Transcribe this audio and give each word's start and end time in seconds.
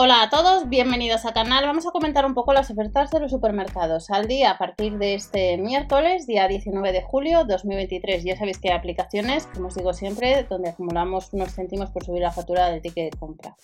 Hola 0.00 0.22
a 0.22 0.30
todos, 0.30 0.68
bienvenidos 0.68 1.24
al 1.24 1.34
canal. 1.34 1.66
Vamos 1.66 1.84
a 1.84 1.90
comentar 1.90 2.24
un 2.24 2.32
poco 2.32 2.52
las 2.52 2.70
ofertas 2.70 3.10
de 3.10 3.18
los 3.18 3.32
supermercados 3.32 4.10
al 4.10 4.28
día 4.28 4.52
a 4.52 4.56
partir 4.56 4.96
de 4.96 5.14
este 5.14 5.56
miércoles, 5.56 6.24
día 6.24 6.46
19 6.46 6.92
de 6.92 7.02
julio 7.02 7.44
2023. 7.44 8.22
Ya 8.22 8.36
sabéis 8.36 8.60
que 8.60 8.70
hay 8.70 8.76
aplicaciones, 8.76 9.48
como 9.52 9.66
os 9.66 9.74
digo 9.74 9.92
siempre, 9.92 10.46
donde 10.48 10.68
acumulamos 10.68 11.32
unos 11.32 11.52
céntimos 11.52 11.90
por 11.90 12.04
subir 12.04 12.22
la 12.22 12.30
factura 12.30 12.70
del 12.70 12.80
ticket 12.80 13.12
de 13.12 13.18
compra. 13.18 13.56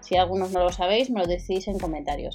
Si 0.00 0.18
algunos 0.18 0.50
no 0.50 0.60
lo 0.62 0.72
sabéis, 0.72 1.08
me 1.08 1.20
lo 1.20 1.26
decís 1.26 1.68
en 1.68 1.78
comentarios. 1.78 2.34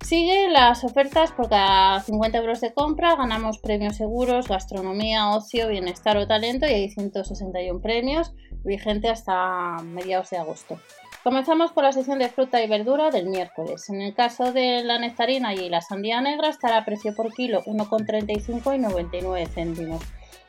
Sigue 0.00 0.48
las 0.48 0.82
ofertas 0.82 1.30
por 1.30 1.48
cada 1.48 2.00
50 2.00 2.36
euros 2.38 2.60
de 2.60 2.74
compra 2.74 3.14
ganamos 3.14 3.58
premios 3.58 3.94
seguros, 3.94 4.48
gastronomía, 4.48 5.30
ocio, 5.30 5.68
bienestar 5.68 6.16
o 6.16 6.26
talento 6.26 6.66
y 6.66 6.70
hay 6.70 6.90
161 6.90 7.80
premios 7.80 8.34
vigente 8.64 9.08
hasta 9.08 9.76
mediados 9.84 10.30
de 10.30 10.38
agosto. 10.38 10.80
Comenzamos 11.24 11.72
con 11.72 11.84
la 11.84 11.92
sección 11.92 12.20
de 12.20 12.28
fruta 12.28 12.62
y 12.62 12.68
verdura 12.68 13.10
del 13.10 13.26
miércoles. 13.26 13.88
En 13.90 14.00
el 14.00 14.14
caso 14.14 14.52
de 14.52 14.84
la 14.84 14.98
nectarina 14.98 15.52
y 15.52 15.68
la 15.68 15.80
sandía 15.80 16.20
negra 16.20 16.48
estará 16.48 16.78
a 16.78 16.84
precio 16.84 17.14
por 17.14 17.32
kilo 17.34 17.62
1,35 17.64 18.76
y 18.76 18.78
99 18.78 19.46
céntimos. 19.46 20.02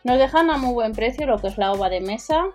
Nos 0.03 0.19
dejan 0.19 0.49
a 0.49 0.57
muy 0.57 0.73
buen 0.73 0.93
precio 0.93 1.25
lo 1.25 1.39
que 1.39 1.47
es 1.47 1.57
la 1.57 1.73
uva 1.73 1.89
de 1.89 2.01
mesa, 2.01 2.45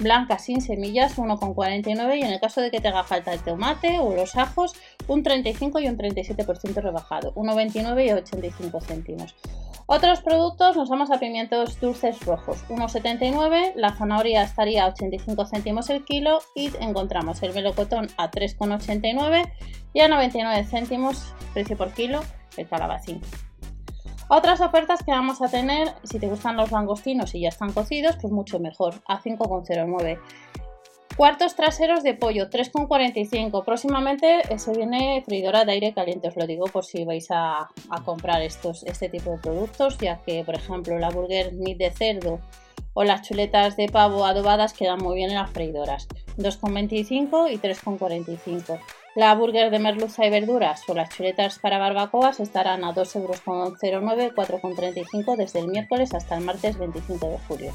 blanca 0.00 0.38
sin 0.38 0.60
semillas 0.62 1.16
1,49 1.18 2.18
y 2.18 2.22
en 2.22 2.32
el 2.32 2.40
caso 2.40 2.60
de 2.60 2.70
que 2.70 2.80
te 2.80 2.88
haga 2.88 3.04
falta 3.04 3.32
el 3.32 3.40
tomate 3.40 3.98
o 4.00 4.14
los 4.14 4.34
ajos 4.36 4.74
un 5.06 5.22
35 5.22 5.78
y 5.78 5.88
un 5.88 5.96
37% 5.96 6.74
rebajado, 6.82 7.34
1,29 7.34 8.06
y 8.06 8.12
85 8.12 8.80
céntimos. 8.80 9.34
Otros 9.94 10.22
productos 10.22 10.74
nos 10.74 10.88
vamos 10.88 11.10
a 11.10 11.20
pimientos 11.20 11.78
dulces 11.78 12.24
rojos, 12.24 12.64
1,79, 12.70 13.74
la 13.76 13.94
zanahoria 13.94 14.42
estaría 14.42 14.84
a 14.84 14.88
85 14.88 15.44
céntimos 15.44 15.90
el 15.90 16.02
kilo 16.06 16.38
y 16.54 16.72
encontramos 16.80 17.42
el 17.42 17.52
melocotón 17.52 18.08
a 18.16 18.30
3,89 18.30 19.52
y 19.92 20.00
a 20.00 20.08
99 20.08 20.64
céntimos 20.64 21.34
precio 21.52 21.76
por 21.76 21.92
kilo 21.92 22.22
el 22.56 22.66
calabacín. 22.66 23.20
Otras 24.28 24.62
ofertas 24.62 25.02
que 25.02 25.10
vamos 25.10 25.42
a 25.42 25.48
tener, 25.48 25.88
si 26.04 26.18
te 26.18 26.26
gustan 26.26 26.56
los 26.56 26.70
langostinos 26.72 27.34
y 27.34 27.42
ya 27.42 27.50
están 27.50 27.74
cocidos, 27.74 28.16
pues 28.18 28.32
mucho 28.32 28.58
mejor, 28.60 28.94
a 29.06 29.20
5,09. 29.20 30.18
Cuartos 31.16 31.54
traseros 31.56 32.02
de 32.02 32.14
pollo, 32.14 32.48
3,45. 32.48 33.64
Próximamente 33.64 34.40
eh, 34.48 34.58
se 34.58 34.72
viene 34.72 35.22
freidora 35.26 35.64
de 35.64 35.72
aire 35.72 35.92
caliente, 35.92 36.28
os 36.28 36.36
lo 36.36 36.46
digo 36.46 36.64
por 36.66 36.84
si 36.84 37.04
vais 37.04 37.28
a, 37.30 37.68
comprar 38.04 38.40
estos, 38.42 38.82
este 38.84 39.08
tipo 39.08 39.30
de 39.30 39.38
productos, 39.38 39.98
ya 39.98 40.18
que, 40.24 40.42
por 40.42 40.54
ejemplo, 40.54 40.98
la 40.98 41.10
burger 41.10 41.52
meat 41.52 41.76
de 41.76 41.90
cerdo 41.90 42.40
o 42.94 43.04
las 43.04 43.22
chuletas 43.22 43.76
de 43.76 43.88
pavo 43.88 44.24
adobadas 44.24 44.72
quedan 44.72 44.98
muy 44.98 45.16
bien 45.16 45.30
en 45.30 45.36
las 45.36 45.50
freidoras, 45.50 46.08
2,25 46.38 47.52
y 47.52 47.58
3,45. 47.58 48.78
La 49.14 49.34
burger 49.34 49.70
de 49.70 49.78
merluza 49.78 50.24
y 50.24 50.30
verduras 50.30 50.88
o 50.88 50.94
las 50.94 51.10
chuletas 51.10 51.58
para 51.58 51.78
barbacoas 51.78 52.40
estarán 52.40 52.82
a 52.82 52.94
2,09 52.94 54.34
4,35 54.34 55.36
desde 55.36 55.60
el 55.60 55.68
miércoles 55.68 56.14
hasta 56.14 56.38
el 56.38 56.44
martes 56.44 56.78
25 56.78 57.28
de 57.28 57.38
julio. 57.46 57.72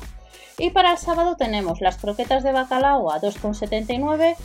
Y 0.58 0.72
para 0.72 0.94
el 0.94 0.98
sábado 0.98 1.36
tenemos 1.38 1.80
las 1.80 1.98
croquetas 1.98 2.44
de 2.44 2.54
bacalao 2.54 3.12
a 3.12 3.22
2,79, 3.22 4.36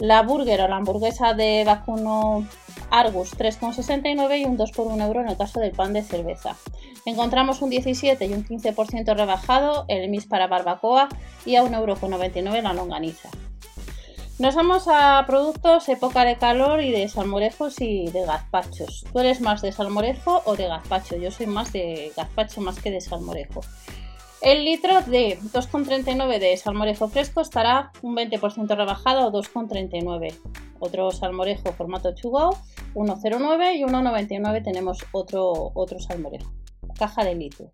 la 0.00 0.22
burger 0.22 0.62
o 0.62 0.68
la 0.68 0.76
hamburguesa 0.76 1.34
de 1.34 1.62
vacuno 1.64 2.44
Argus 2.90 3.38
3,69 3.38 4.40
y 4.40 4.44
un 4.44 4.56
2 4.56 4.72
por 4.72 4.88
1 4.88 5.04
euro 5.04 5.20
en 5.20 5.28
el 5.28 5.36
caso 5.36 5.60
del 5.60 5.70
pan 5.70 5.92
de 5.92 6.02
cerveza. 6.02 6.56
Encontramos 7.06 7.62
un 7.62 7.70
17 7.70 8.26
y 8.26 8.32
un 8.32 8.44
15% 8.44 9.16
rebajado 9.16 9.84
el 9.86 10.08
mis 10.08 10.26
para 10.26 10.48
barbacoa 10.48 11.08
y 11.46 11.54
a 11.54 11.62
1,99 11.62 12.46
euro 12.46 12.62
la 12.62 12.72
longaniza. 12.72 13.28
Nos 14.36 14.56
vamos 14.56 14.88
a 14.88 15.24
productos 15.28 15.88
época 15.88 16.24
de 16.24 16.36
calor 16.36 16.82
y 16.82 16.90
de 16.90 17.06
salmorejos 17.08 17.80
y 17.80 18.10
de 18.10 18.26
gazpachos. 18.26 19.04
¿Tú 19.12 19.20
eres 19.20 19.40
más 19.40 19.62
de 19.62 19.70
salmorejo 19.70 20.42
o 20.44 20.56
de 20.56 20.66
gazpacho? 20.66 21.16
Yo 21.16 21.30
soy 21.30 21.46
más 21.46 21.72
de 21.72 22.12
gazpacho 22.16 22.60
más 22.60 22.80
que 22.80 22.90
de 22.90 23.00
salmorejo. 23.00 23.60
El 24.40 24.64
litro 24.64 25.02
de 25.02 25.38
2,39 25.38 26.40
de 26.40 26.56
salmorejo 26.56 27.08
fresco 27.08 27.42
estará 27.42 27.92
un 28.02 28.16
20% 28.16 28.76
rebajado 28.76 29.28
o 29.28 29.32
2,39. 29.32 30.34
Otro 30.80 31.12
salmorejo 31.12 31.72
formato 31.72 32.12
chugao, 32.16 32.58
1,09 32.94 33.76
y 33.76 33.84
1,99 33.84 34.64
tenemos 34.64 34.98
otro, 35.12 35.70
otro 35.74 36.00
salmorejo. 36.00 36.52
Caja 36.98 37.24
de 37.24 37.36
litro. 37.36 37.70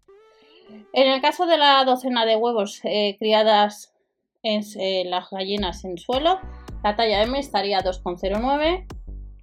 En 0.92 1.10
el 1.10 1.22
caso 1.22 1.46
de 1.46 1.56
la 1.56 1.82
docena 1.86 2.26
de 2.26 2.36
huevos 2.36 2.80
eh, 2.84 3.16
criadas 3.18 3.94
en 4.42 4.62
eh, 4.78 5.04
las 5.06 5.30
gallinas 5.30 5.84
en 5.84 5.98
suelo. 5.98 6.38
La 6.82 6.96
talla 6.96 7.22
M 7.22 7.38
estaría 7.38 7.80
2,09. 7.80 8.86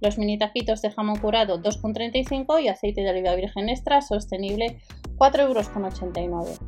Los 0.00 0.18
mini 0.18 0.38
taquitos 0.38 0.82
de 0.82 0.90
jamón 0.90 1.18
curado 1.18 1.60
2,35 1.60 2.62
y 2.62 2.68
aceite 2.68 3.02
de 3.02 3.10
oliva 3.10 3.34
virgen 3.34 3.68
extra 3.68 4.00
sostenible 4.00 4.78
4,89 5.16 6.24
euros. 6.24 6.60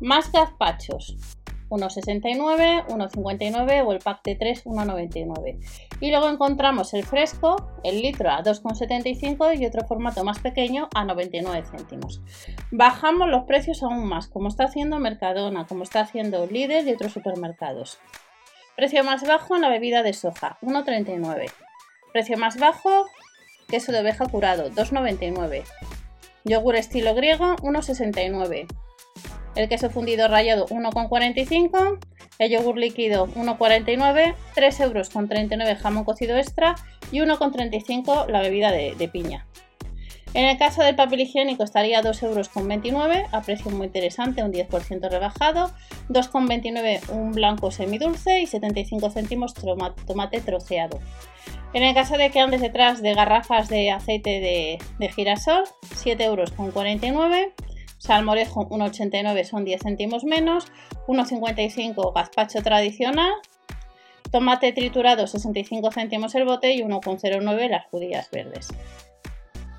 Más 0.00 0.30
gazpachos 0.32 1.16
1,69, 1.72 2.86
1,59 2.86 3.86
o 3.86 3.92
el 3.92 3.98
pack 3.98 4.22
de 4.24 4.34
3 4.34 4.66
1,99. 4.66 5.58
Y 6.00 6.10
luego 6.10 6.28
encontramos 6.28 6.92
el 6.92 7.04
fresco, 7.04 7.72
el 7.82 8.02
litro 8.02 8.30
a 8.30 8.42
2,75 8.42 9.58
y 9.58 9.64
otro 9.64 9.86
formato 9.86 10.22
más 10.22 10.38
pequeño 10.38 10.88
a 10.94 11.04
99 11.04 11.64
céntimos. 11.70 12.20
Bajamos 12.70 13.28
los 13.28 13.44
precios 13.44 13.82
aún 13.82 14.06
más, 14.06 14.28
como 14.28 14.48
está 14.48 14.64
haciendo 14.64 14.98
Mercadona, 14.98 15.66
como 15.66 15.84
está 15.84 16.00
haciendo 16.00 16.46
Lidl 16.46 16.86
y 16.86 16.92
otros 16.92 17.12
supermercados. 17.12 17.98
Precio 18.76 19.02
más 19.02 19.26
bajo 19.26 19.56
en 19.56 19.62
la 19.62 19.70
bebida 19.70 20.02
de 20.02 20.12
soja, 20.12 20.58
1,39. 20.60 21.50
Precio 22.12 22.36
más 22.36 22.58
bajo, 22.58 23.06
queso 23.68 23.92
de 23.92 24.00
oveja 24.00 24.26
curado, 24.26 24.70
2,99. 24.70 25.64
Yogur 26.44 26.76
estilo 26.76 27.14
griego, 27.14 27.56
1,69 27.56 28.66
el 29.54 29.68
queso 29.68 29.90
fundido 29.90 30.28
rallado 30.28 30.66
1,45, 30.66 31.98
el 32.38 32.50
yogur 32.50 32.78
líquido 32.78 33.26
1,49, 33.28 34.34
3 34.54 34.80
euros 34.80 35.10
con 35.10 35.28
39 35.28 35.76
jamón 35.76 36.04
cocido 36.04 36.36
extra 36.36 36.74
y 37.10 37.18
1,35 37.18 38.28
la 38.28 38.40
bebida 38.40 38.70
de, 38.72 39.08
piña. 39.12 39.46
En 40.34 40.46
el 40.46 40.56
caso 40.56 40.82
del 40.82 40.96
papel 40.96 41.20
higiénico 41.20 41.62
estaría 41.62 42.00
2 42.00 42.22
euros 42.22 42.48
con 42.48 42.66
29, 42.66 43.26
a 43.32 43.42
precio 43.42 43.70
muy 43.70 43.86
interesante, 43.86 44.42
un 44.42 44.50
10% 44.50 45.10
rebajado, 45.10 45.70
2,29 46.08 47.10
un 47.10 47.32
blanco 47.32 47.70
semidulce 47.70 48.40
y 48.40 48.46
75 48.46 49.10
céntimos 49.10 49.52
tomate 49.52 50.40
troceado. 50.40 51.00
En 51.74 51.82
el 51.82 51.94
caso 51.94 52.16
de 52.16 52.30
que 52.30 52.40
andes 52.40 52.62
detrás 52.62 53.02
de 53.02 53.14
garrafas 53.14 53.68
de 53.68 53.90
aceite 53.90 54.40
de, 54.40 54.78
de 54.98 55.08
girasol, 55.12 55.64
7 55.96 56.24
euros 56.24 56.50
con 56.52 56.70
49 56.70 57.52
salmorejo 58.02 58.68
1,89 58.68 59.44
son 59.44 59.64
10 59.64 59.80
céntimos 59.80 60.24
menos, 60.24 60.66
1,55 61.06 62.12
gazpacho 62.12 62.60
tradicional, 62.60 63.32
tomate 64.32 64.72
triturado 64.72 65.28
65 65.28 65.92
céntimos 65.92 66.34
el 66.34 66.44
bote 66.44 66.72
y 66.72 66.82
1,09 66.82 67.68
las 67.68 67.86
judías 67.86 68.28
verdes. 68.32 68.68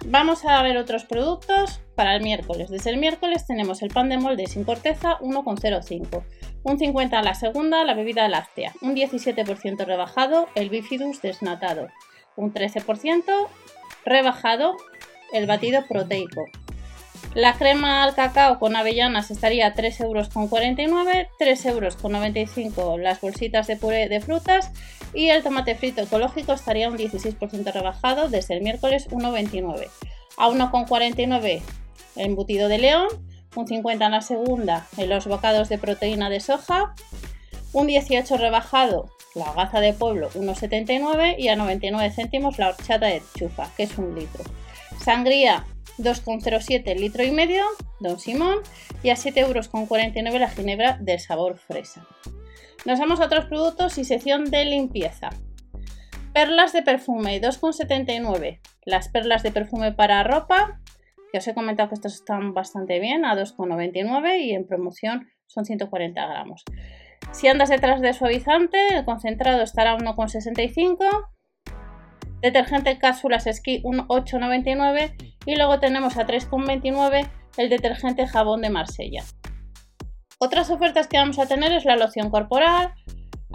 Vamos 0.06 0.46
a 0.46 0.62
ver 0.64 0.78
otros 0.78 1.04
productos 1.04 1.82
para 1.96 2.16
el 2.16 2.24
miércoles. 2.24 2.70
Desde 2.70 2.92
el 2.92 2.98
miércoles 2.98 3.46
tenemos 3.46 3.82
el 3.82 3.90
pan 3.90 4.08
de 4.08 4.18
molde 4.18 4.48
sin 4.48 4.64
corteza 4.64 5.18
1,05, 5.20 6.24
un 6.64 6.80
50 6.80 7.20
a 7.20 7.24
la 7.24 7.34
segunda 7.34 7.84
la 7.84 7.94
bebida 7.94 8.30
láctea, 8.30 8.74
un 8.82 8.96
17% 8.96 9.86
rebajado 9.86 10.48
el 10.56 10.70
bifidus 10.70 11.22
desnatado, 11.22 11.90
un 12.38 12.54
13% 12.54 13.24
rebajado 14.06 14.76
el 15.34 15.46
batido 15.46 15.86
proteico, 15.88 16.46
la 17.36 17.54
crema 17.54 18.04
al 18.04 18.14
cacao 18.16 18.60
con 18.60 18.76
avellanas 18.76 19.32
estaría 19.32 19.68
a 19.68 19.74
3,49 19.74 20.00
euros, 20.04 20.30
3,95 21.40 22.78
euros 22.78 23.00
las 23.00 23.22
bolsitas 23.22 23.68
de 23.68 23.76
puré 23.76 24.08
de 24.08 24.22
frutas 24.22 24.72
y 25.14 25.30
el 25.30 25.44
tomate 25.44 25.76
frito 25.76 26.02
ecológico 26.02 26.54
estaría 26.54 26.90
un 26.90 26.98
16% 26.98 27.72
rebajado 27.72 28.30
desde 28.30 28.56
el 28.56 28.62
miércoles 28.62 29.10
1,29. 29.10 29.88
A 30.38 30.50
1,49 30.50 31.62
el 32.16 32.26
embutido 32.26 32.68
de 32.68 32.78
león, 32.78 33.08
un 33.56 33.68
50 33.68 34.06
en 34.06 34.12
la 34.12 34.22
segunda 34.22 34.88
en 34.98 35.10
los 35.10 35.26
bocados 35.28 35.70
de 35.70 35.78
proteína 35.78 36.30
de 36.30 36.40
soja, 36.40 36.94
un 37.72 37.88
18 37.88 38.38
rebajado 38.38 39.10
la 39.36 39.52
gaza 39.54 39.80
de 39.80 39.94
pueblo 39.94 40.30
1,79 40.32 41.36
y 41.40 41.48
a 41.48 41.56
99 41.56 42.12
céntimos 42.12 42.60
la 42.60 42.70
horchata 42.70 43.08
de 43.08 43.22
chufa, 43.36 43.70
que 43.76 43.84
es 43.84 43.98
un 43.98 44.14
litro. 44.14 44.44
Sangría 45.00 45.66
2,07 45.98 46.96
litro 46.98 47.24
y 47.24 47.32
medio, 47.32 47.64
Don 48.00 48.20
Simón, 48.20 48.60
y 49.04 49.10
a 49.10 49.16
7,49 49.16 50.18
euros 50.18 50.40
la 50.40 50.50
ginebra 50.50 50.98
del 51.00 51.20
sabor 51.20 51.58
fresa. 51.58 52.08
Nos 52.86 53.00
vamos 53.00 53.20
a 53.20 53.26
otros 53.26 53.46
productos 53.46 53.98
y 53.98 54.04
sección 54.04 54.46
de 54.46 54.66
limpieza. 54.66 55.30
Perlas 56.34 56.74
de 56.74 56.82
perfume, 56.82 57.40
2,79. 57.40 58.60
Las 58.86 59.08
perlas 59.10 59.44
de 59.44 59.52
perfume 59.52 59.92
para 59.94 60.24
ropa, 60.24 60.80
que 61.32 61.38
os 61.38 61.48
he 61.48 61.54
comentado 61.54 61.90
que 61.90 61.96
estos 61.96 62.16
están 62.16 62.54
bastante 62.54 63.00
bien, 63.00 63.24
a 63.24 63.36
2,99 63.36 64.42
y 64.42 64.54
en 64.54 64.66
promoción 64.68 65.30
son 65.48 65.66
140 65.66 66.26
gramos. 66.28 66.64
Si 67.32 67.48
andas 67.48 67.70
detrás 67.70 68.02
de 68.02 68.14
suavizante, 68.14 68.78
el 68.96 69.06
concentrado 69.06 69.62
estará 69.62 69.94
a 69.94 69.98
1,65. 69.98 71.30
Detergente 72.44 72.98
cápsulas 72.98 73.48
esquí 73.48 73.82
8,99 73.84 75.36
y 75.46 75.56
luego 75.56 75.80
tenemos 75.80 76.18
a 76.18 76.28
3,29 76.28 77.26
el 77.56 77.70
detergente 77.70 78.28
jabón 78.28 78.62
de 78.62 78.70
Marsella. 78.70 79.24
Otras 80.40 80.70
ofertas 80.70 81.08
que 81.08 81.16
vamos 81.16 81.40
a 81.40 81.46
tener 81.46 81.72
es 81.72 81.86
la 81.86 81.96
loción 81.96 82.30
corporal 82.30 82.94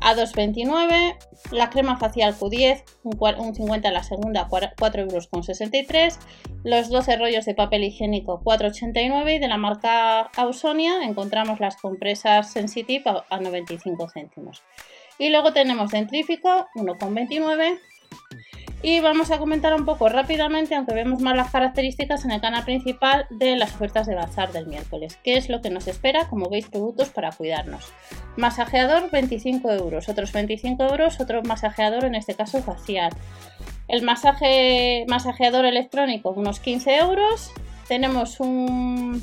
a 0.00 0.14
2,29, 0.14 1.18
la 1.50 1.68
crema 1.68 1.98
facial 1.98 2.34
Q10, 2.34 2.82
un 3.02 3.54
50 3.54 3.90
la 3.90 4.02
segunda, 4.02 4.48
4,63 4.48 4.98
euros, 5.02 6.18
los 6.64 6.88
12 6.88 7.16
rollos 7.16 7.44
de 7.44 7.54
papel 7.54 7.84
higiénico 7.84 8.40
4,89 8.42 9.36
y 9.36 9.38
de 9.38 9.48
la 9.48 9.58
marca 9.58 10.30
Ausonia 10.34 11.04
encontramos 11.04 11.60
las 11.60 11.76
compresas 11.76 12.50
Sensitive 12.50 13.04
a 13.28 13.38
95 13.38 14.08
céntimos. 14.08 14.62
Y 15.18 15.28
luego 15.28 15.52
tenemos 15.52 15.90
dentrífico 15.90 16.68
1,29 16.74 17.78
y 18.82 19.00
vamos 19.00 19.30
a 19.32 19.38
comentar 19.38 19.74
un 19.74 19.84
poco 19.84 20.08
rápidamente, 20.08 20.76
aunque 20.76 20.94
vemos 20.94 21.20
más 21.20 21.36
las 21.36 21.50
características 21.50 22.24
en 22.24 22.30
el 22.30 22.40
canal 22.40 22.64
principal 22.64 23.26
de 23.30 23.56
las 23.56 23.74
ofertas 23.74 24.06
de 24.06 24.14
bazar 24.14 24.52
del 24.52 24.66
miércoles. 24.66 25.18
¿Qué 25.24 25.36
es 25.36 25.48
lo 25.48 25.60
que 25.60 25.70
nos 25.70 25.88
espera? 25.88 26.28
Como 26.28 26.48
veis, 26.48 26.68
productos 26.68 27.08
para 27.08 27.32
cuidarnos. 27.32 27.92
Masajeador 28.36 29.10
25 29.10 29.72
euros, 29.72 30.08
otros 30.08 30.32
25 30.32 30.84
euros, 30.84 31.18
otro 31.18 31.42
masajeador 31.42 32.04
en 32.04 32.14
este 32.14 32.34
caso 32.34 32.62
facial. 32.62 33.12
El 33.88 34.02
masaje, 34.02 35.04
masajeador 35.08 35.64
electrónico 35.64 36.30
unos 36.30 36.60
15 36.60 36.98
euros. 36.98 37.50
Tenemos 37.88 38.38
un 38.38 39.20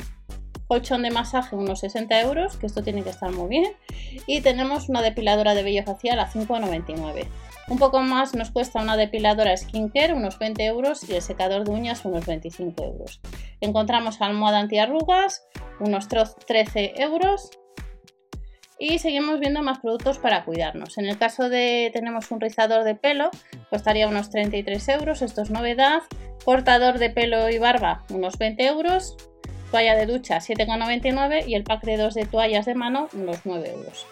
colchón 0.67 1.03
de 1.03 1.11
masaje 1.11 1.55
unos 1.55 1.79
60 1.79 2.19
euros, 2.21 2.57
que 2.57 2.65
esto 2.65 2.83
tiene 2.83 3.03
que 3.03 3.11
estar 3.11 3.31
muy 3.31 3.47
bien. 3.47 3.71
Y 4.27 4.41
tenemos 4.41 4.89
una 4.89 5.01
depiladora 5.01 5.55
de 5.55 5.63
vello 5.63 5.83
facial 5.83 6.19
a 6.19 6.29
5,99. 6.29 7.27
Un 7.67 7.79
poco 7.79 7.99
más 8.01 8.35
nos 8.35 8.51
cuesta 8.51 8.81
una 8.81 8.95
depiladora 8.95 9.57
skincare, 9.57 10.13
unos 10.13 10.37
20 10.37 10.63
euros, 10.65 11.09
y 11.09 11.15
el 11.15 11.21
secador 11.21 11.63
de 11.63 11.71
uñas, 11.71 12.05
unos 12.05 12.25
25 12.25 12.83
euros. 12.83 13.21
Encontramos 13.59 14.21
almohada 14.21 14.59
antiarrugas, 14.59 15.47
unos 15.79 16.07
13 16.07 16.93
euros. 16.97 17.49
Y 18.77 18.99
seguimos 18.99 19.39
viendo 19.39 19.63
más 19.63 19.79
productos 19.79 20.19
para 20.19 20.43
cuidarnos. 20.43 20.97
En 20.97 21.05
el 21.05 21.17
caso 21.17 21.49
de 21.49 21.89
tenemos 21.93 22.29
un 22.29 22.39
rizador 22.39 22.83
de 22.83 22.93
pelo, 22.93 23.31
costaría 23.69 24.07
unos 24.07 24.29
33 24.29 24.89
euros, 24.89 25.21
esto 25.21 25.41
es 25.41 25.49
novedad. 25.49 26.03
Cortador 26.43 26.99
de 26.99 27.09
pelo 27.09 27.49
y 27.49 27.57
barba, 27.57 28.03
unos 28.09 28.37
20 28.37 28.63
euros. 28.67 29.15
Toalla 29.71 29.95
de 29.95 30.05
ducha, 30.05 30.37
7,99 30.37 31.47
y 31.47 31.55
el 31.55 31.63
pack 31.63 31.83
de 31.83 31.97
dos 31.97 32.13
de 32.13 32.25
toallas 32.25 32.67
de 32.67 32.75
mano, 32.75 33.09
unos 33.13 33.39
9 33.45 33.71
euros. 33.71 34.05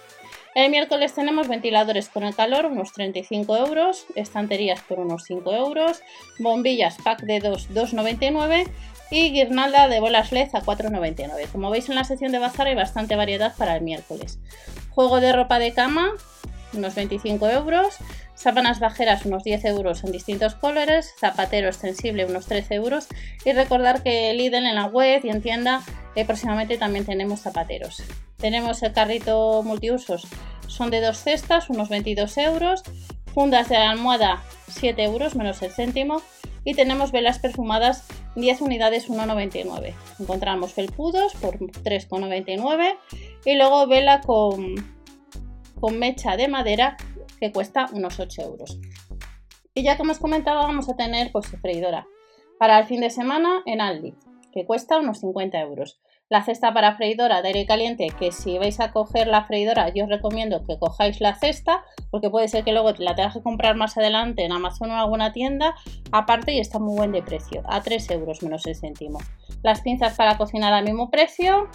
El 0.56 0.70
miércoles 0.70 1.14
tenemos 1.14 1.48
ventiladores 1.48 2.10
con 2.10 2.24
el 2.24 2.36
calor, 2.36 2.68
unos 2.68 2.94
35 2.94 3.58
euros, 3.58 4.06
estanterías 4.16 4.82
por 4.82 5.00
unos 5.00 5.24
5 5.24 5.52
euros, 5.52 6.04
bombillas 6.38 6.98
pack 7.04 7.22
de 7.22 7.40
2, 7.40 7.72
2,99 7.72 8.68
y 9.10 9.32
guirnalda 9.32 9.88
de 9.88 10.00
bolas 10.00 10.32
LED 10.32 10.50
a 10.54 10.62
4,99. 10.62 11.48
Como 11.52 11.72
veis 11.72 11.90
en 11.90 11.96
la 11.96 12.04
sección 12.04 12.32
de 12.32 12.38
bazar 12.38 12.68
hay 12.68 12.76
bastante 12.76 13.16
variedad 13.16 13.56
para 13.58 13.76
el 13.76 13.82
miércoles. 13.82 14.38
Juego 14.92 15.20
de 15.22 15.34
ropa 15.34 15.58
de 15.58 15.74
cama, 15.74 16.12
unos 16.74 16.94
25 16.94 17.50
euros, 17.50 17.98
sábanas 18.36 18.80
bajeras 18.80 19.26
unos 19.26 19.44
10 19.44 19.66
euros 19.66 20.04
en 20.04 20.12
distintos 20.12 20.56
colores, 20.56 21.14
zapatero 21.20 21.68
extensible 21.68 22.26
unos 22.26 22.46
13 22.46 22.76
euros 22.76 23.08
y 23.46 23.54
recordar 23.54 24.04
que 24.04 24.34
Lidl 24.34 24.66
en 24.66 24.76
la 24.76 24.86
web 24.86 25.22
y 25.24 25.30
en 25.30 25.42
tienda 25.42 25.82
eh, 26.16 26.26
próximamente 26.26 26.78
también 26.78 27.06
tenemos 27.06 27.42
zapateros. 27.42 28.04
Tenemos 28.38 28.84
el 28.84 28.94
carrito 28.94 29.64
multiusos, 29.64 30.28
son 30.68 30.90
de 30.90 31.02
dos 31.02 31.18
cestas, 31.18 31.70
unos 31.70 31.90
22 31.90 32.38
euros. 32.38 32.84
Fundas 33.34 33.70
de 33.70 33.78
almohada, 33.78 34.44
7 34.70 35.04
euros 35.04 35.36
menos 35.36 35.62
el 35.62 35.72
céntimo. 35.72 36.22
Y 36.66 36.76
tenemos 36.76 37.12
velas 37.12 37.40
perfumadas, 37.40 38.06
10 38.36 38.62
unidades, 38.62 39.10
1,99. 39.10 39.94
Encontramos 40.20 40.74
felpudos 40.74 41.34
por 41.36 41.60
3,99. 41.60 42.96
Y 43.46 43.56
luego 43.56 43.86
vela 43.88 44.22
con, 44.22 44.76
con 45.84 46.00
mecha 46.00 46.38
de 46.38 46.48
madera 46.48 46.96
que 47.42 47.52
cuesta 47.52 47.90
unos 47.92 48.18
8 48.18 48.42
euros. 48.42 48.80
Y 49.74 49.84
ya 49.84 49.98
como 49.98 50.14
os 50.14 50.18
comentaba, 50.18 50.62
vamos 50.62 50.88
a 50.88 50.96
tener 50.96 51.30
pues 51.34 51.48
freidora 51.62 52.08
para 52.58 52.80
el 52.80 52.86
fin 52.86 53.02
de 53.02 53.10
semana 53.10 53.62
en 53.66 53.82
Aldi, 53.82 54.16
que 54.54 54.66
cuesta 54.66 54.98
unos 54.98 55.20
50 55.20 55.60
euros 55.60 56.00
la 56.30 56.42
cesta 56.42 56.74
para 56.74 56.96
freidora 56.96 57.42
de 57.42 57.50
aire 57.50 57.66
caliente, 57.66 58.08
que 58.18 58.32
si 58.32 58.58
vais 58.58 58.80
a 58.80 58.94
coger 58.94 59.28
la 59.28 59.44
freidora, 59.44 59.94
yo 59.94 60.06
os 60.06 60.10
recomiendo 60.10 60.64
que 60.64 60.80
cojáis 60.80 61.20
la 61.20 61.36
cesta, 61.36 61.84
porque 62.12 62.30
puede 62.30 62.48
ser 62.48 62.64
que 62.64 62.72
luego 62.72 62.94
la 63.00 63.14
tengas 63.14 63.34
que 63.34 63.44
comprar 63.44 63.76
más 63.76 63.98
adelante 63.98 64.46
en 64.46 64.54
Amazon 64.54 64.90
o 64.90 64.96
alguna 64.98 65.34
tienda, 65.34 65.76
aparte 66.14 66.54
y 66.54 66.60
está 66.60 66.80
muy 66.80 66.96
buen 66.96 67.12
de 67.12 67.24
precio, 67.24 67.62
a 67.66 67.82
3 67.82 68.10
euros 68.12 68.42
menos 68.42 68.66
el 68.68 68.76
céntimo. 68.76 69.20
Las 69.64 69.82
pinzas 69.82 70.16
para 70.16 70.38
cocinar 70.38 70.72
al 70.72 70.86
mismo 70.86 71.12
precio, 71.12 71.68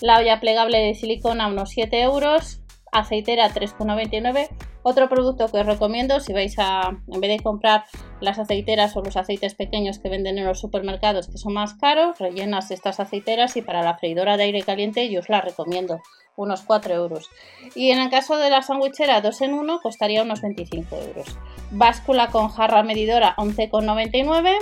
la 0.00 0.18
olla 0.18 0.40
plegable 0.40 0.78
de 0.78 0.94
silicona 0.96 1.46
unos 1.46 1.70
7 1.70 2.02
euros, 2.02 2.60
aceitera 2.98 3.48
3,99 3.50 4.48
otro 4.88 5.08
producto 5.08 5.48
que 5.48 5.58
os 5.58 5.66
recomiendo 5.66 6.20
si 6.20 6.32
vais 6.32 6.54
a, 6.58 6.96
en 7.08 7.20
vez 7.20 7.30
de 7.30 7.42
comprar 7.42 7.86
las 8.20 8.38
aceiteras 8.38 8.96
o 8.96 9.02
los 9.02 9.16
aceites 9.16 9.56
pequeños 9.56 9.98
que 9.98 10.08
venden 10.08 10.38
en 10.38 10.46
los 10.46 10.60
supermercados 10.60 11.26
que 11.26 11.38
son 11.38 11.54
más 11.54 11.74
caros, 11.74 12.18
rellenas 12.20 12.70
estas 12.70 13.00
aceiteras 13.00 13.56
y 13.56 13.62
para 13.62 13.82
la 13.82 13.98
freidora 13.98 14.36
de 14.36 14.44
aire 14.44 14.62
caliente 14.62 15.10
yo 15.10 15.18
os 15.18 15.28
la 15.28 15.40
recomiendo, 15.40 16.00
unos 16.36 16.62
4 16.62 16.94
euros. 16.94 17.28
Y 17.74 17.90
en 17.90 17.98
el 17.98 18.10
caso 18.10 18.36
de 18.36 18.48
la 18.48 18.62
sandwichera 18.62 19.20
2 19.20 19.40
en 19.40 19.54
1 19.54 19.80
costaría 19.80 20.22
unos 20.22 20.40
25 20.40 20.96
euros. 20.96 21.36
Báscula 21.72 22.28
con 22.28 22.48
jarra 22.48 22.84
medidora 22.84 23.34
11,99 23.38 24.56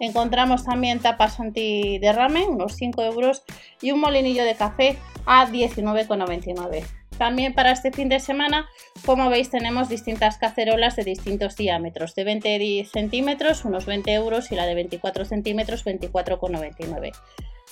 Encontramos 0.00 0.64
también 0.64 0.98
tapas 0.98 1.38
antiderrame, 1.38 2.48
unos 2.48 2.74
5 2.74 3.02
euros, 3.02 3.42
y 3.82 3.92
un 3.92 4.00
molinillo 4.00 4.44
de 4.44 4.56
café 4.56 4.98
a 5.26 5.46
19,99. 5.46 6.99
También 7.20 7.52
para 7.52 7.72
este 7.72 7.92
fin 7.92 8.08
de 8.08 8.18
semana, 8.18 8.66
como 9.04 9.28
veis, 9.28 9.50
tenemos 9.50 9.90
distintas 9.90 10.38
cacerolas 10.38 10.96
de 10.96 11.04
distintos 11.04 11.54
diámetros. 11.54 12.14
De 12.14 12.24
20 12.24 12.88
centímetros, 12.90 13.66
unos 13.66 13.84
20 13.84 14.10
euros, 14.14 14.50
y 14.50 14.54
la 14.54 14.64
de 14.64 14.74
24 14.74 15.26
centímetros, 15.26 15.84
24,99. 15.84 17.12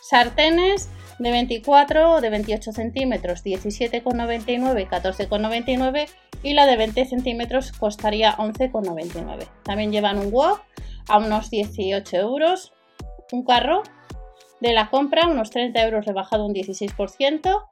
Sartenes 0.03 0.91
de 1.19 1.31
24 1.31 2.13
o 2.13 2.21
de 2.21 2.29
28 2.29 2.73
centímetros, 2.73 3.43
17,99 3.43 4.83
y 4.83 4.85
14,99 4.85 6.09
y 6.43 6.53
la 6.53 6.67
de 6.67 6.77
20 6.77 7.07
centímetros 7.07 7.73
costaría 7.73 8.37
11,99. 8.37 9.49
También 9.63 9.93
llevan 9.93 10.19
un 10.19 10.31
wok 10.31 10.61
a 11.09 11.17
unos 11.17 11.49
18 11.49 12.17
euros, 12.19 12.75
un 13.33 13.47
carro 13.47 13.83
de 14.61 14.75
la 14.75 14.91
compra 14.91 15.27
unos 15.27 15.49
30 15.49 15.83
euros 15.85 16.05
rebajado 16.05 16.45
un 16.45 16.53
16%, 16.53 17.69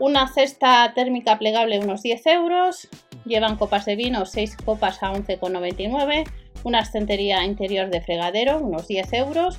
una 0.00 0.28
cesta 0.32 0.92
térmica 0.94 1.38
plegable 1.38 1.78
unos 1.78 2.02
10 2.02 2.26
euros. 2.26 2.88
Llevan 3.24 3.56
copas 3.56 3.84
de 3.84 3.96
vino, 3.96 4.24
6 4.26 4.56
copas 4.64 5.02
a 5.02 5.12
11,99. 5.12 6.24
Una 6.64 6.80
estantería 6.80 7.44
interior 7.44 7.90
de 7.90 8.00
fregadero, 8.00 8.58
unos 8.58 8.88
10 8.88 9.12
euros. 9.14 9.56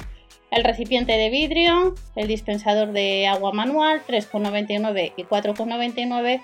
El 0.51 0.63
recipiente 0.63 1.13
de 1.13 1.29
vidrio, 1.29 1.93
el 2.15 2.27
dispensador 2.27 2.91
de 2.91 3.27
agua 3.27 3.51
manual, 3.51 4.01
3,99 4.07 5.13
y 5.15 5.23
4,99. 5.23 6.41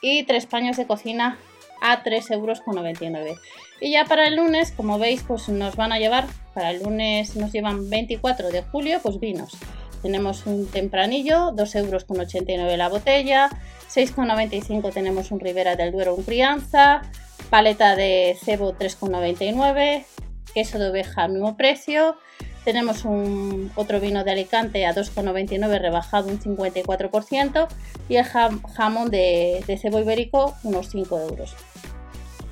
Y 0.00 0.24
tres 0.24 0.46
paños 0.46 0.76
de 0.76 0.86
cocina 0.86 1.38
a 1.80 2.02
3,99 2.02 3.18
euros. 3.18 3.38
Y 3.80 3.92
ya 3.92 4.04
para 4.04 4.26
el 4.26 4.36
lunes, 4.36 4.72
como 4.72 4.98
veis, 4.98 5.22
pues 5.26 5.48
nos 5.48 5.76
van 5.76 5.92
a 5.92 5.98
llevar, 5.98 6.26
para 6.54 6.70
el 6.70 6.82
lunes 6.82 7.36
nos 7.36 7.52
llevan 7.52 7.90
24 7.90 8.50
de 8.50 8.62
julio, 8.62 8.98
pues 9.02 9.18
vinos. 9.20 9.56
Tenemos 10.04 10.44
un 10.44 10.66
tempranillo, 10.66 11.52
2,89 11.52 11.78
euros 11.78 12.76
la 12.76 12.90
botella, 12.90 13.48
6,95 13.90 14.92
tenemos 14.92 15.30
un 15.30 15.40
Ribera 15.40 15.76
del 15.76 15.92
Duero, 15.92 16.14
un 16.14 16.24
crianza, 16.24 17.00
paleta 17.48 17.96
de 17.96 18.36
cebo 18.38 18.74
3,99, 18.74 20.04
queso 20.52 20.78
de 20.78 20.90
oveja 20.90 21.26
mismo 21.26 21.56
precio, 21.56 22.18
tenemos 22.66 23.06
un, 23.06 23.72
otro 23.76 23.98
vino 23.98 24.24
de 24.24 24.32
Alicante 24.32 24.84
a 24.84 24.94
2,99 24.94 25.80
rebajado 25.80 26.28
un 26.28 26.38
54% 26.38 27.66
y 28.10 28.16
el 28.16 28.24
jamón 28.26 29.10
de, 29.10 29.64
de, 29.66 29.78
cebo 29.78 30.00
ibérico 30.00 30.54
unos 30.64 30.90
5 30.90 31.18
euros. 31.18 31.56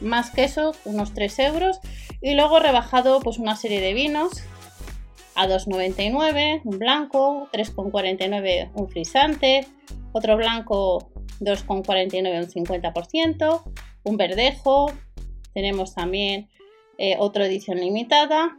Más 0.00 0.30
queso 0.30 0.75
unos 0.87 1.12
3 1.12 1.38
euros 1.40 1.80
y 2.23 2.32
luego 2.32 2.61
rebajado 2.61 3.21
pues 3.21 3.37
una 3.37 3.56
serie 3.56 3.82
de 3.82 3.92
vinos 3.92 4.42
a 5.34 5.46
2,99 5.46 6.62
un 6.64 6.78
blanco, 6.78 7.48
3,49 7.52 8.70
un 8.74 8.88
frisante, 8.88 9.66
otro 10.12 10.36
blanco 10.36 11.10
2,49 11.40 12.56
un 12.56 12.66
50%, 12.66 13.62
un 14.04 14.16
verdejo, 14.16 14.92
tenemos 15.54 15.94
también 15.94 16.48
eh, 16.98 17.16
otra 17.18 17.46
edición 17.46 17.78
limitada 17.78 18.56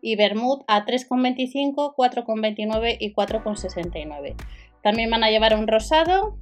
y 0.00 0.16
vermut 0.16 0.62
a 0.68 0.84
3,25, 0.84 1.94
4,29 1.96 2.96
y 3.00 3.12
4,69. 3.12 4.34
También 4.82 5.10
van 5.10 5.24
a 5.24 5.30
llevar 5.30 5.56
un 5.56 5.66
rosado 5.66 6.38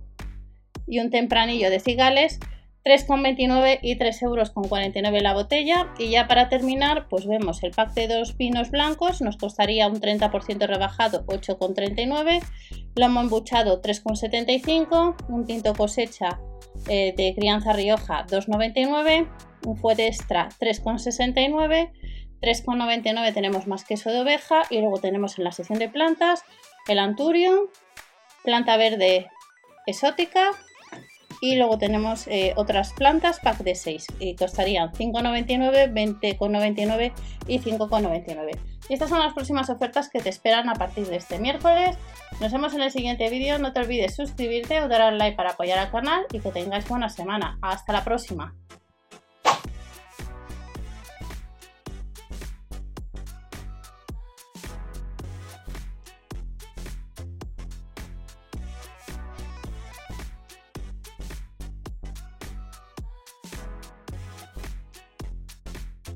y 0.87 0.99
un 0.99 1.11
tempranillo 1.11 1.71
de 1.71 1.81
cigales 1.81 2.41
3,29 2.85 3.79
y 3.81 3.97
3,49 3.97 4.23
euros 4.23 5.23
la 5.23 5.33
botella. 5.33 5.93
Y 5.99 6.11
ya 6.11 6.29
para 6.29 6.49
terminar, 6.49 7.09
pues 7.09 7.27
vemos 7.27 7.63
el 7.63 7.71
pack 7.71 7.95
de 7.95 8.09
dos 8.09 8.33
pinos 8.33 8.71
blancos, 8.71 9.23
nos 9.23 9.37
costaría 9.39 9.89
un 9.89 10.01
30% 10.01 10.67
rebajado 10.67 11.25
8,39, 11.27 12.43
lomo 12.95 13.21
embuchado 13.21 13.81
3,75, 13.81 15.17
un 15.29 15.47
tinto 15.47 15.75
cosecha 15.75 16.41
eh, 16.89 17.15
de 17.17 17.35
crianza 17.35 17.73
Rioja 17.73 18.27
2,99, 18.27 19.31
un 19.67 19.77
fuete 19.79 20.07
extra 20.07 20.51
3,69, 20.61 21.91
3,99 22.43 23.33
tenemos 23.33 23.67
más 23.67 23.85
queso 23.85 24.11
de 24.11 24.21
oveja 24.21 24.65
y 24.69 24.81
luego 24.81 24.99
tenemos 24.99 25.39
en 25.39 25.45
la 25.45 25.53
sección 25.53 25.79
de 25.79 25.89
plantas 25.89 26.45
el 26.87 26.99
anturio, 26.99 27.71
planta 28.43 28.77
verde 28.77 29.29
exótica 29.87 30.51
y 31.41 31.57
luego 31.57 31.79
tenemos 31.79 32.27
eh, 32.29 32.53
otras 32.57 32.93
plantas 32.93 33.41
pack 33.41 33.59
de 33.59 33.75
6 33.75 34.07
y 34.19 34.35
costarían 34.37 34.93
5,99, 34.93 35.93
20,99 35.93 37.13
y 37.47 37.59
5,99. 37.59 38.59
Y 38.89 38.95
estas 38.95 39.09
son 39.09 39.19
las 39.19 39.33
próximas 39.33 39.71
ofertas 39.71 40.11
que 40.11 40.21
te 40.21 40.29
esperan 40.29 40.69
a 40.69 40.75
partir 40.75 41.07
de 41.07 41.17
este 41.17 41.39
miércoles. 41.39 41.97
Nos 42.41 42.53
vemos 42.53 42.75
en 42.75 42.83
el 42.83 42.91
siguiente 42.91 43.31
vídeo. 43.31 43.59
No 43.59 43.73
te 43.73 43.81
olvides 43.81 44.15
suscribirte 44.15 44.83
o 44.83 44.89
dar 44.89 45.01
al 45.01 45.19
like 45.19 45.37
para 45.37 45.53
apoyar 45.53 45.79
al 45.79 45.91
canal 45.91 46.27
y 46.33 46.41
que 46.41 46.51
tengáis 46.51 46.87
buena 46.87 47.09
semana. 47.09 47.59
Hasta 47.63 47.93
la 47.93 48.05
próxima. 48.05 48.55